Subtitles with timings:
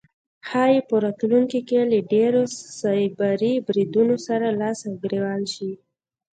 [0.47, 2.41] ښایي په راتلونکی کې له لا ډیرو
[2.79, 5.71] سایبري بریدونو سره لاس او ګریوان شي